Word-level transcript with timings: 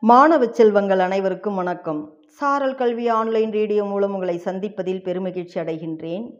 மாணவ 0.00 0.46
செல்வங்கள் 0.46 0.98
அனைவருக்கும் 0.98 1.54
வணக்கம். 1.54 2.18
சாரல் 2.28 2.74
கல்வி 2.74 3.08
ஆன்லைன் 3.08 3.50
ரேடியோ 3.50 3.84
மூலம் 3.84 4.12
உங்களை 4.12 4.40
சந்திப்பதில் 4.44 5.02
பெருமகிழ்ச்சி 5.02 5.54
அடைகின்றேன். 5.54 6.34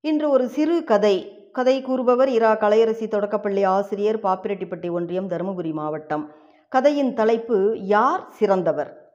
இன்று 0.00 0.30
ஒரு 0.30 0.48
சிறு 0.48 0.84
கதை. 0.84 1.48
கதை 1.52 1.82
கூறுபவர் 1.82 2.28
இரா 2.28 2.56
கலையரசி 2.56 3.08
தொடக்கப்பள்ளி 3.08 3.62
ஆசிரியர் 3.62 4.20
பாப்பிரெட்டிப்பட்டி 4.20 4.90
ஒன்றியம் 4.90 5.28
தருமபுரி 5.28 5.72
மாவட்டம். 5.72 6.32
கதையின் 6.68 7.14
தலைப்பு 7.14 7.78
யார் 7.80 8.30
சிறந்தவர்? 8.30 9.12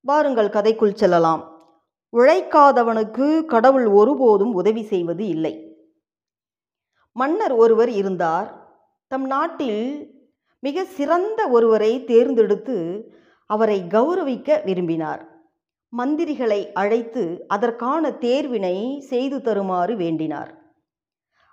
வாருங்கள் 0.00 0.48
கதைக்குள் 0.48 0.94
செல்லலாம். 0.94 1.72
உழைக்காதவனுக்கு 2.16 3.44
கடவுள் 3.44 3.86
ஒருபோதும் 3.86 4.52
உதவி 4.52 4.82
செய்வது 4.82 5.26
இல்லை. 5.26 5.76
மன்னர் 7.12 7.52
ஒருவர் 7.52 7.88
இருந்தார். 7.88 8.68
தம் 9.06 9.24
நாட்டில் 9.24 10.18
மிக 10.60 10.84
சிறந்த 10.84 11.48
ஒருவரை 11.48 12.04
தேர்ந்தெடுத்து 12.04 12.78
அவரை 13.50 13.78
கௌரவிக்க 13.88 14.64
விரும்பினார். 14.64 15.22
மந்திரிகளை 15.92 16.72
அழைத்து 16.72 17.44
அதற்கான 17.48 18.10
தேர்வினை 18.10 18.98
செய்து 18.98 19.42
தருமாறு 19.42 19.94
வேண்டினார். 19.96 20.50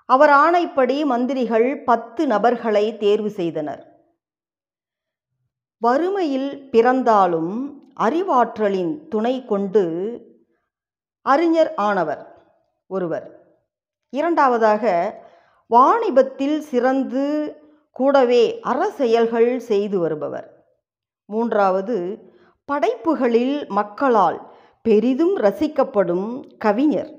அவர் 0.05 0.29
ஆணைப்படி 0.29 1.05
மந்திரிகள் 1.05 1.83
பத்து 1.83 2.27
நபர்களை 2.27 2.97
தேர்வு 2.97 3.29
செய்தனர். 3.29 3.81
வறுமையில் 5.81 6.69
பிறந்தாலும் 6.69 7.53
அறிவாற்றலின் 7.99 9.07
துணை 9.07 9.45
கொண்டு 9.45 9.83
அறிஞர் 11.21 11.73
ஆனவர் 11.75 12.23
ஒருவர். 12.87 13.27
இரண்டாவதாக 14.09 14.83
வாணிபத்தில் 15.67 16.59
சிறந்து 16.59 17.25
கூடவே 17.97 18.43
அறச்செயல்கள் 18.63 19.49
செய்து 19.69 19.97
வருபவர். 19.99 20.47
மூன்றாவது 21.31 21.95
படைப்புகளில் 22.65 23.55
மக்களால் 23.67 24.37
பெரிதும் 24.81 25.35
ரசிக்கப்படும் 25.37 26.25
கவிஞர். 26.57 27.11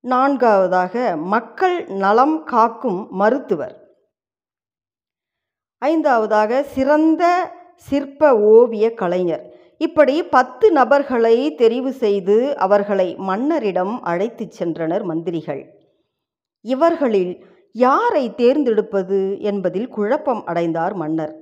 நான்காவதாக 0.00 1.16
மக்கள் 1.34 1.76
நலம் 2.04 2.36
காக்கும் 2.44 3.00
மருத்துவர். 3.10 3.76
ஐந்தாவதாக 5.84 6.62
சிறந்த 6.74 7.24
சிற்ப 7.88 8.32
ஓவிய 8.54 8.94
கலைஞர். 8.94 9.44
இப்படி 9.78 10.16
பத்து 10.36 10.66
நபர்களை 10.72 11.36
தெரிவு 11.54 11.90
செய்து 12.02 12.36
அவர்களை 12.58 13.08
மன்னரிடம் 13.28 13.94
அழைத்துச் 14.02 14.56
சென்றனர் 14.58 15.04
மந்திரிகள். 15.04 15.62
இவர்களில் 16.64 17.32
யாரை 17.72 18.34
தேர்ந்தெடுப்பது 18.34 19.40
என்பதில் 19.40 19.88
குழப்பம் 19.88 20.44
அடைந்தார் 20.44 20.94
மன்னர். 20.94 21.36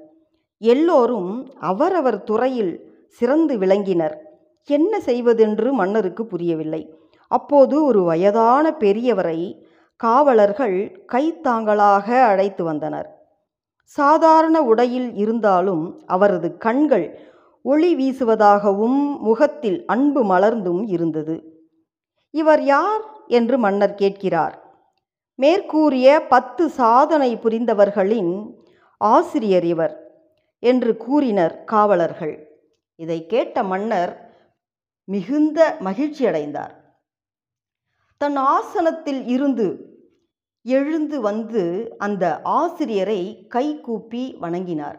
எல்லோரும் 0.58 1.50
அவரவர் 1.60 2.24
துறையில் 2.24 2.96
சிறந்து 3.06 3.58
விளங்கினர். 3.58 4.14
என்ன 4.64 5.00
செய்வதென்று 5.00 5.72
மன்னருக்கு 5.72 6.26
புரியவில்லை. 6.26 6.94
அப்போது 7.28 7.84
ஒரு 7.84 8.02
வயதான 8.02 8.70
பெரியவரை 8.70 9.62
காவலர்கள் 9.96 11.04
கைத்தாங்களாக 11.12 12.24
அழைத்து 12.24 12.64
வந்தனர். 12.64 13.16
சாதாரண 13.82 14.62
உடையில் 14.62 15.14
இருந்தாலும் 15.14 16.02
அவரது 16.06 16.56
கண்கள் 16.56 17.18
ஒளி 17.62 17.94
வீசுவதாகவும் 17.94 19.18
முகத்தில் 19.18 19.84
அன்பு 19.86 20.24
மலர்ந்தும் 20.24 20.88
இருந்தது. 20.88 21.64
இவர் 22.30 22.62
யார்? 22.62 23.00
என்று 23.26 23.58
மன்னர் 23.58 23.94
கேட்கிறார். 23.94 24.67
மேற்கூறிய 25.38 26.26
பத்து 26.28 26.68
சாதனை 26.68 27.36
புரிந்தவர்களின் 27.36 28.32
ஆசிரியர் 29.00 29.64
இவர் 29.64 29.94
என்று 30.62 30.96
கூறினர் 30.96 31.64
காவலர்கள். 31.64 32.34
இதை 32.96 33.26
கேட்ட 33.26 33.62
மன்னர் 33.62 34.12
மிகுந்த 35.04 35.76
மகிழ்ச்சியடைந்தார் 35.84 36.74
தன் 38.20 38.36
ஆசனத்தில் 38.36 39.26
இருந்து 39.26 39.66
எழுந்து 40.62 41.20
வந்து 41.20 41.94
அந்த 41.98 42.40
ஆசிரியரை 42.42 43.46
கைகூப்பி 43.48 44.36
வணங்கினார். 44.40 44.98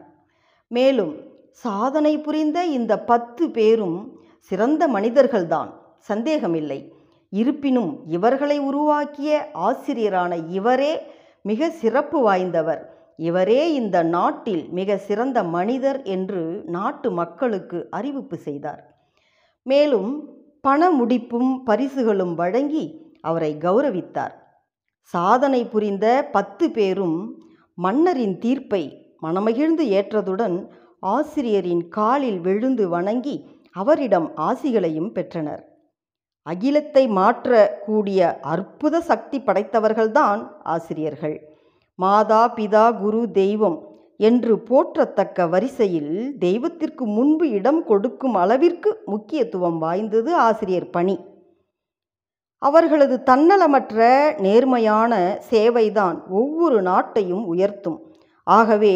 மேலும் 0.67 1.13
சாதனை 1.51 2.19
புரிந்த 2.19 2.65
இந்த 2.65 2.93
பத்து 2.99 3.49
பேரும் 3.49 3.99
சிறந்த 4.39 4.87
மனிதர்கள்தான் 4.87 5.71
சந்தேகமில்லை. 5.99 6.79
இருப்பினும் 7.29 8.03
இவர்களை 8.07 8.59
உருவாக்கிய 8.59 9.51
ஆசிரியரான 9.53 10.49
இவரே 10.49 11.01
மிக 11.41 11.69
சிறப்பு 11.69 12.31
வாய்ந்தவர். 12.31 12.81
இவரே 13.17 13.73
இந்த 13.73 14.03
நாட்டில் 14.03 14.69
மிக 14.69 14.97
சிறந்த 14.97 15.43
மனிதர் 15.43 16.03
என்று 16.03 16.63
நாட்டு 16.65 17.11
மக்களுக்கு 17.11 17.87
அறிவிப்பு 17.89 18.37
செய்தார். 18.37 19.03
மேலும் 19.63 20.29
பண 20.61 20.91
முடிப்பும் 20.91 21.63
பரிசுகளும் 21.65 22.35
வழங்கி 22.35 23.15
அவரை 23.21 23.55
கௌரவித்தார். 23.55 24.31
சாதனை 25.01 25.65
புரிந்த 25.65 26.29
பத்து 26.31 26.71
பேரும் 26.71 27.43
மன்னரின் 27.73 28.37
தீர்ப்பை 28.37 29.15
மனமகிழ்ந்து 29.21 29.83
ஏற்றதுடன் 29.97 30.67
ஆசிரியரின் 30.99 31.87
காலில் 31.87 32.39
விழுந்து 32.39 32.89
வணங்கி 32.89 33.49
அவரிடம் 33.71 34.31
ஆசிகளையும் 34.37 35.11
பெற்றனர். 35.11 35.68
அகிலத்தை 36.43 37.07
மாற்றக்கூடிய 37.07 38.39
அற்புத 38.41 38.99
சக்தி 38.99 39.41
படைத்தவர்கள்தான் 39.45 40.51
ஆசிரியர்கள். 40.63 41.37
மாதா 41.95 42.53
பிதா 42.55 42.99
குரு 43.01 43.31
தெய்வம் 43.31 43.87
என்று 44.17 44.55
போற்றத்தக்க 44.55 45.49
வரிசையில் 45.49 46.37
தெய்வத்திற்கு 46.39 47.05
முன்பு 47.05 47.49
இடம் 47.49 47.85
கொடுக்கும் 47.85 48.33
அளவிற்கு 48.33 49.03
முக்கியத்துவம் 49.05 49.77
வாய்ந்தது 49.77 50.35
ஆசிரியர் 50.35 50.89
பணி. 50.89 51.19
அவர்களது 52.57 53.21
தன்னலமற்ற 53.25 54.07
நேர்மையான 54.39 55.41
சேவைதான் 55.51 56.17
ஒவ்வொரு 56.29 56.81
நாட்டையும் 56.81 57.45
உயர்த்தும். 57.45 57.99
ஆகவே 58.43 58.95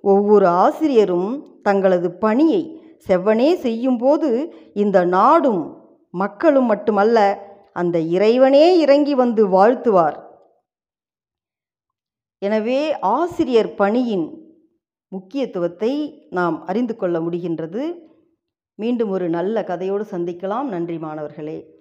ஒவ்வொரு 0.00 0.46
ஆசிரியரும் 0.46 1.30
தங்களது 1.62 2.10
பணியை 2.10 2.62
செவ்வனே 3.08 3.54
செய்யும்போது 3.54 4.54
இந்த 4.74 5.04
நாடும் 5.04 5.77
மக்களும் 6.10 6.64
மட்டுமல்ல 6.64 7.46
அந்த 7.72 7.98
இறைவனே 7.98 8.78
இறங்கி 8.78 9.14
வந்து 9.14 9.48
வாழ்த்துவார். 9.48 10.26
எனவே 12.38 12.98
ஆசிரியர் 12.98 13.74
பணியின் 13.74 14.56
முக்கியத்துவத்தை 15.08 16.26
நாம் 16.30 16.66
அறிந்து 16.66 16.96
கொள்ள 16.96 17.20
முடிகின்றது. 17.20 17.94
மீண்டும் 18.74 19.10
ஒரு 19.10 19.28
நல்ல 19.28 19.62
கதையோடு 19.62 20.04
சந்திக்கலாம். 20.10 20.62
நன்றி 20.62 20.98
மாணவர்களே. 20.98 21.77